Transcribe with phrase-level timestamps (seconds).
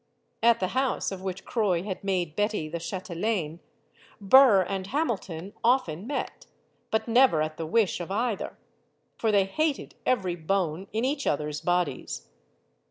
[0.41, 3.59] At the house of which Croix had made Betty the chatelaine,
[4.19, 6.47] Burr and Hamilton often met,
[6.89, 8.57] but never at the wish of either.
[9.19, 12.29] For they hated every bone in each other's bodies.